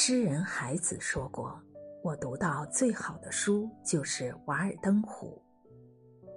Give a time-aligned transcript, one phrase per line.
[0.00, 1.60] 诗人海子说过
[2.04, 5.42] ：“我读到最好的书就是《瓦尔登湖》。”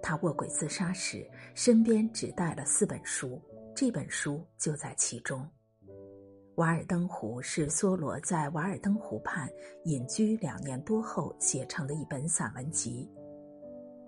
[0.02, 3.40] 他卧轨自杀时，身边只带了四本书，
[3.76, 5.48] 这本书就在其中。
[6.56, 9.48] 《瓦尔登湖》是梭罗在瓦尔登湖畔
[9.84, 13.08] 隐居两年多后写成的一本散文集。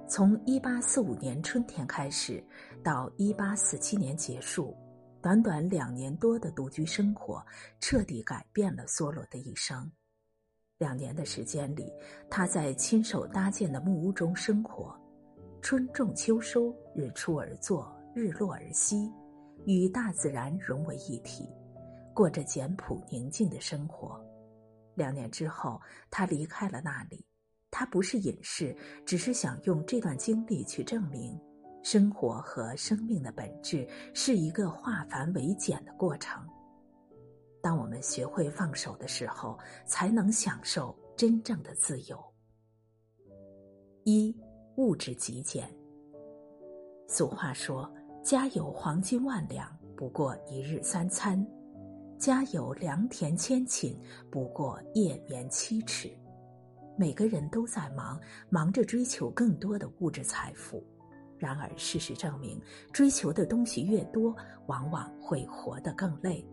[0.07, 2.43] 从1845年春天开始，
[2.83, 4.75] 到1847年结束，
[5.23, 7.41] 短短两年多的独居生活，
[7.79, 9.89] 彻底改变了梭罗的一生。
[10.77, 11.89] 两年的时间里，
[12.29, 14.93] 他在亲手搭建的木屋中生活。
[15.61, 19.09] 春种秋收，日出而作，日落而息，
[19.65, 21.47] 与大自然融为一体，
[22.13, 24.21] 过着简朴宁静的生活。
[24.93, 25.79] 两年之后，
[26.11, 27.25] 他离开了那里。
[27.71, 31.39] 他不是隐士，只是想用这段经历去证明，
[31.83, 36.41] 生活和生命的本质是一个化繁为简的过程。
[37.61, 42.17] 当我们学会放手的时候，才能享受真正的自由。
[44.03, 44.35] 一。
[44.77, 45.71] 物质极简。
[47.07, 47.87] 俗话说
[48.25, 51.45] ：“家有黄金万两，不过一日三餐；
[52.17, 53.95] 家有良田千顷，
[54.31, 56.11] 不过夜眠七尺。”
[56.97, 60.83] 每个人都在忙，忙着追求更多的物质财富。
[61.37, 64.35] 然而，事实证明，追求的东西越多，
[64.67, 66.45] 往往会活得更累。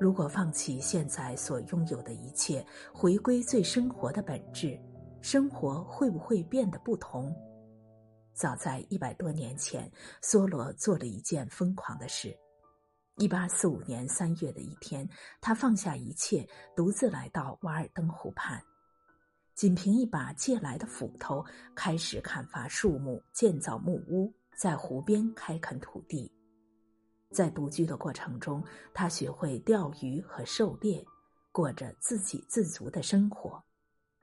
[0.00, 4.78] 如果放弃现在所拥有的一切，回归最生活的本质。
[5.20, 7.32] 生活会不会变得不同？
[8.32, 9.88] 早在一百多年前，
[10.22, 12.36] 梭罗做了一件疯狂的事。
[13.18, 15.08] 一八四五年三月的一天，
[15.40, 18.60] 他放下一切，独自来到瓦尔登湖畔，
[19.54, 26.30] 仅凭一把借来的斧头，开始砍伐树木，建造木屋，在湖边开垦土地。
[27.30, 31.04] 在独居的过程中，他学会钓鱼和狩猎，
[31.50, 33.62] 过着自给自足的生活。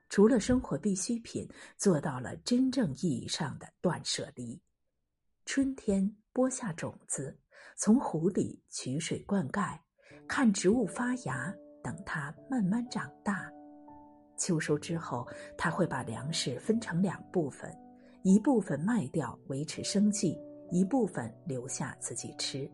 [0.10, 4.60] 除了生活必需品，做到了真正意义上的断舍离。
[5.46, 7.36] 春天播下种子，
[7.76, 9.80] 从湖里取水灌溉，
[10.28, 11.52] 看植物发芽，
[11.84, 13.49] 等它慢慢长大。
[14.40, 17.72] 秋收之后，他会把粮食分成两部分，
[18.24, 20.36] 一部分卖掉维持生计，
[20.72, 22.68] 一部分留下自己吃。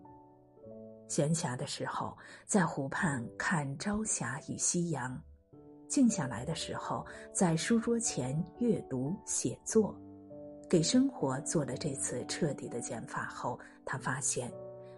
[1.08, 5.22] 闲暇的时候，在湖畔看朝霞与夕阳。
[5.88, 9.96] 静下来的时候，在书桌前阅读写作，
[10.68, 14.52] 给生活做了这次彻底的减法后，他发现，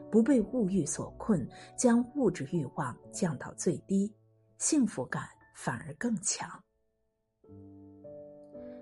[0.09, 1.45] 不被物欲所困，
[1.75, 4.11] 将物质欲望降到最低，
[4.59, 6.47] 幸福感反而更强。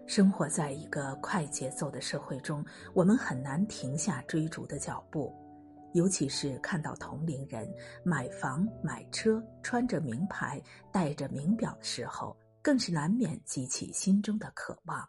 [0.06, 2.64] 生活在一个快节奏的社会中，
[2.94, 5.34] 我们很难停下追逐的脚步。
[5.94, 7.66] 尤其是看到同龄人
[8.04, 15.08] 买房买车、穿着名牌、戴着名表的时候，更是难免激起心中的渴望。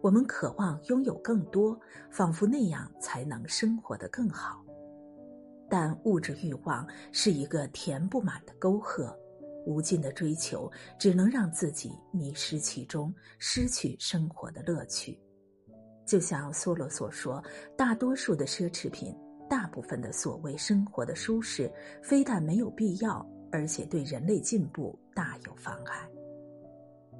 [0.00, 1.78] 我们渴望拥有更多，
[2.10, 4.64] 仿佛那样才能生活得更好。
[5.68, 9.14] 但物质欲望是一个填不满的沟壑，
[9.66, 15.18] 无尽的追求只能让自己迷失其中，失去生活的乐趣。
[16.06, 17.42] 就像梭罗所说，
[17.76, 19.14] 大多数的奢侈品。
[19.46, 21.70] 大部分的所谓生活的舒适，
[22.02, 26.08] 非但没有必要，而且对人类进步大有妨碍。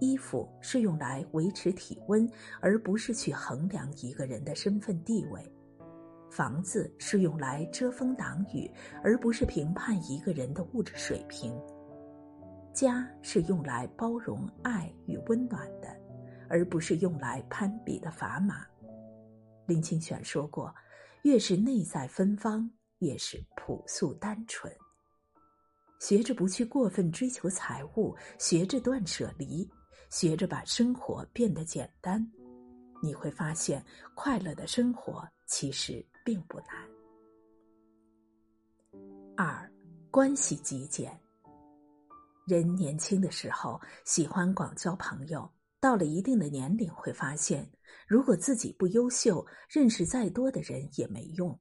[0.00, 2.28] 衣服是用来维持体温，
[2.60, 5.42] 而不是去衡量一个人的身份地位；
[6.30, 8.68] 房子是用来遮风挡雨，
[9.02, 11.52] 而不是评判一个人的物质水平；
[12.74, 15.88] 家是用来包容爱与温暖的，
[16.50, 18.66] 而不是用来攀比的砝码。
[19.66, 20.74] 林清玄说过。
[21.22, 24.70] 越是内在芬芳，越是朴素单纯。
[25.98, 29.66] 学着不去过分追求财物，学着断舍离，
[30.10, 32.30] 学着把生活变得简单，
[33.02, 33.82] 你会发现，
[34.14, 36.68] 快乐的生活其实并不难。
[39.34, 39.72] 二，
[40.10, 41.18] 关系极简。
[42.46, 45.50] 人年轻的时候喜欢广交朋友。
[45.80, 47.70] 到了一定的年龄，会发现，
[48.08, 51.60] 如果自己不优秀，认识再多的人也没用。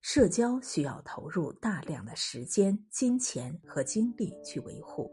[0.00, 5.10] 社交需要投入大量的时间、金钱和精力去维护，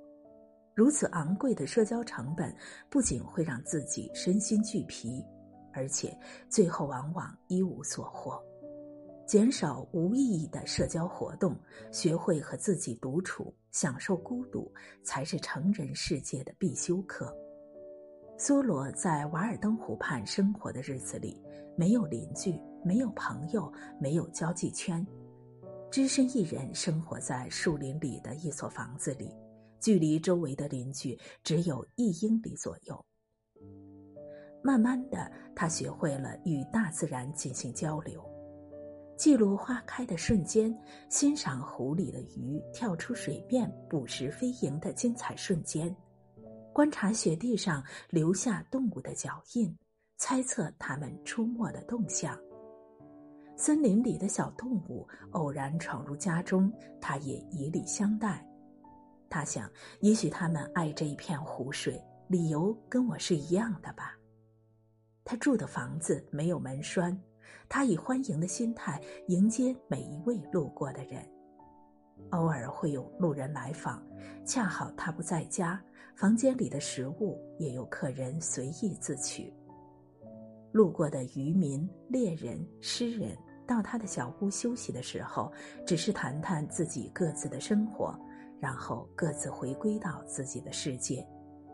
[0.73, 2.55] 如此昂贵的社交成本，
[2.89, 5.21] 不仅会让自己身心俱疲，
[5.73, 6.17] 而且
[6.49, 8.41] 最后往往一无所获。
[9.29, 11.55] 减少无意义的社交活动，
[11.91, 14.73] 学会和自己独处，享受孤独，
[15.03, 17.31] 才是成人世界的必修课。
[18.39, 21.39] 梭罗在瓦尔登湖畔生活的日子里，
[21.77, 23.71] 没有邻居，没有朋友，
[24.01, 25.05] 没有交际圈，
[25.91, 29.31] 只身一人生活在树林里的一所房子里，
[29.79, 33.05] 距离周围的邻居只有一英里左右。
[34.63, 38.25] 慢慢的，他学会了与大自然进行交流，
[39.19, 40.74] 记录花开的瞬间，
[41.10, 45.94] 欣赏湖里的鱼跳出水面捕食飞蝇的精彩瞬间，
[46.71, 49.77] 观察雪地上留下动物的脚印，
[50.16, 52.39] 猜测它们出没的动向。
[53.57, 56.71] 森林里的小动物偶然闯入家中，
[57.01, 58.48] 他也以礼相待。
[59.30, 59.69] 他想，
[60.00, 64.18] 也许他们爱这一片湖水，理由跟我是一样的吧。
[65.25, 67.21] 他住的房子没有门栓，
[67.67, 71.23] 他以欢迎的心态迎接每一位路过的人。
[72.31, 74.05] 偶尔会有路人来访，
[74.45, 75.81] 恰好他不在家，
[76.15, 79.53] 房间里的食物也有客人随意自取。
[80.71, 83.35] 路过的渔民、猎人、诗人
[83.65, 85.51] 到他的小屋休息的时候，
[85.85, 88.13] 只是谈谈自己各自的生活，
[88.59, 91.25] 然后各自回归到自己的世界，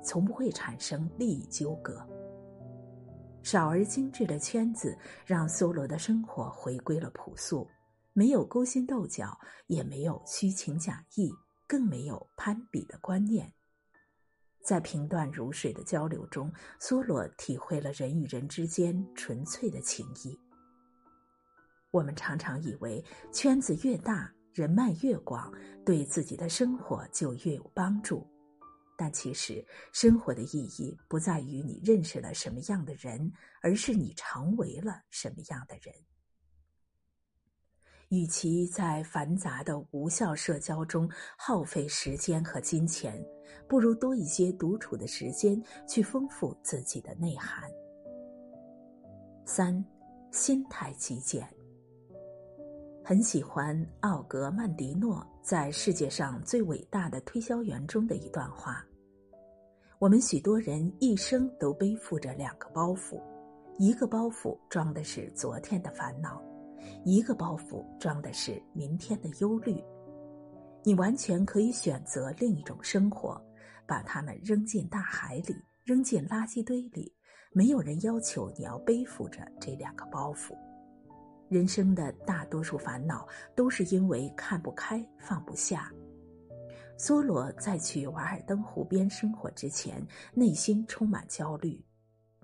[0.04, 2.07] 从不会产生利益纠葛。
[3.46, 7.70] 少而精致的圈子，让梭罗的生活回归了朴素，
[8.12, 11.32] 没有勾心斗角，也没有虚情假意，
[11.68, 13.54] 更没有攀比的观念。
[14.64, 16.52] 在平淡如水的交流中，
[16.82, 20.36] 梭罗体会了人与人之间纯粹的情谊。
[21.92, 25.54] 我们常常以为圈子越大，人脉越广，
[25.86, 28.26] 对自己的生活就越有帮助。
[28.98, 33.32] 但其实，生活的意义不在于你认识了什么样的人，
[33.62, 35.94] 而是你成为了什么样的人。
[38.10, 43.20] 与其在繁杂的无效社交中耗费时间和金钱，
[43.68, 47.70] 不如多一些独处的时间，去丰富自己的内涵。
[49.44, 49.84] 三，
[50.32, 51.48] 心态极简。
[53.07, 55.24] 很喜欢奥格曼迪诺。
[55.44, 58.84] 在世界上最伟大的推销员中的一段话：
[60.00, 63.22] 我们许多人一生都背负着两个包袱，
[63.78, 66.42] 一个包袱装的是昨天的烦恼，
[67.04, 69.80] 一个包袱装的是明天的忧虑。
[70.84, 73.40] 你完全可以选择另一种生活，
[73.86, 77.13] 把它们扔进大海里，扔进垃圾堆里。
[77.54, 80.58] 没有人要求你要背负着这两个包袱。
[81.48, 85.92] 人生的大多数烦恼都是因为看不开、放不下。
[86.98, 90.02] 梭罗在去瓦尔登湖边生活之前，
[90.34, 91.84] 内心充满焦虑。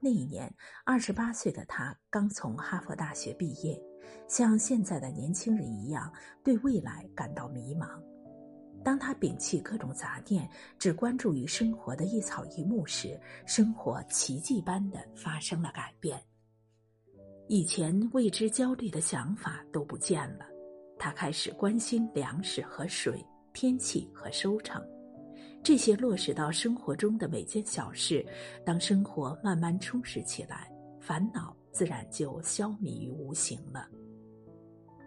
[0.01, 0.53] 那一年，
[0.83, 3.81] 二十八岁的他刚从哈佛大学毕业，
[4.27, 6.11] 像现在的年轻人一样，
[6.43, 7.87] 对未来感到迷茫。
[8.83, 10.49] 当他摒弃各种杂念，
[10.79, 16.19] 只关注于生活的一草一木时，生活奇迹般的发生了改变。
[17.51, 20.45] 以前为之焦虑的想法都不见了，
[20.97, 23.21] 他开始关心粮食和水、
[23.51, 24.81] 天气和收成，
[25.61, 28.25] 这些落实到生活中的每件小事。
[28.65, 33.85] 当生活慢慢充实起来，烦恼自然就消弭于无形了。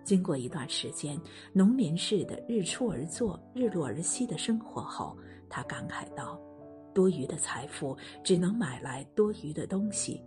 [0.05, 1.19] 经过一段时间
[1.50, 5.17] 农民式的日出而作、日落而息的生活后，
[5.49, 6.38] 他感慨道
[6.93, 10.23] ：“多余的财富只能买来多余的东西。”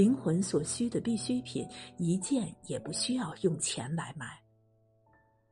[0.00, 1.68] 灵魂所需的必需品，
[1.98, 4.42] 一件也不需要用钱来买。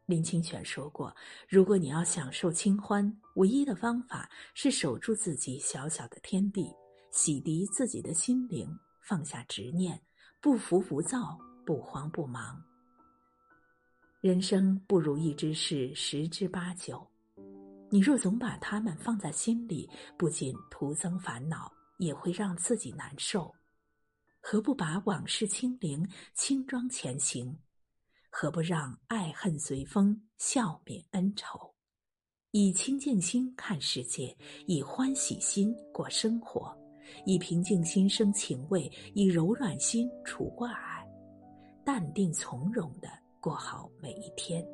[0.07, 1.15] 林清玄说过
[1.47, 6.75] ：“如果你要享受清欢，唯一的方法是守住自己小小的天地，
[7.11, 8.67] 洗涤自己的心灵，
[9.03, 10.01] 放下执念，
[10.41, 12.59] 不浮不躁，不慌不忙。
[14.23, 17.07] 人生不如意之事十之八九，
[17.91, 19.87] 你若总把它们放在心里，
[20.17, 23.55] 不仅徒增烦恼，也会让自己难受。”
[24.51, 27.55] 何不把往事清零，轻装前行？
[28.31, 31.75] 何不让爱恨随风，笑泯恩仇？
[32.53, 34.35] 以清净心看世界，
[34.67, 36.75] 以欢喜心过生活，
[37.27, 41.07] 以平静心生情味，以柔软心除挂碍，
[41.85, 43.09] 淡定从容的
[43.41, 44.67] 过好每一天。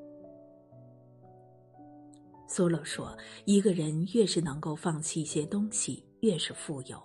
[2.47, 7.03] 苏勒说：“一个人越是能够放弃一些东西，越是富有。”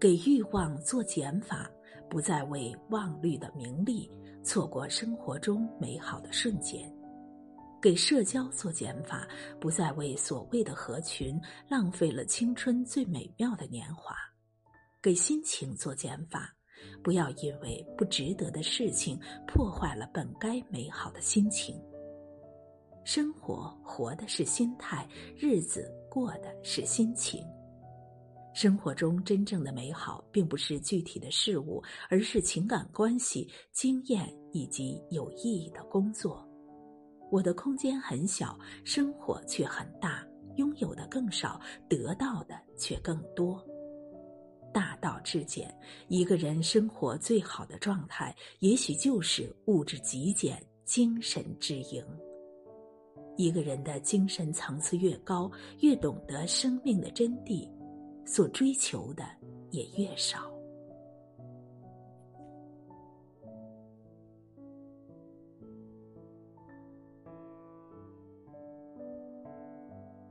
[0.00, 1.70] 给欲望做减法，
[2.08, 4.10] 不再为妄虑的名利
[4.42, 6.90] 错过生活中美好的瞬间；
[7.82, 9.28] 给社交做减法，
[9.60, 11.38] 不再为所谓的合群
[11.68, 14.14] 浪费了青春最美妙的年华；
[15.02, 16.50] 给心情做减法，
[17.04, 21.78] 不要因为不值得的事情破坏了本该美好的心情。
[23.04, 27.44] 生活活的是心态，日子过的是心情。
[28.52, 36.46] 生活中真正的美好，并不是具体的事物，而是情感关系、经验以及有意义的工作。
[37.30, 40.26] 我的空间很小，生活却很大，
[40.56, 43.64] 拥有的更少，得到的却更多。
[44.72, 45.72] 大道至简，
[46.08, 52.04] 一个人生活最好的状态，也许就是物质极简，精神之盈。
[53.36, 57.66] 一个人的精神层次越高，越懂得生命的真谛，
[58.30, 59.24] 所追求的
[59.72, 60.59] 也越少。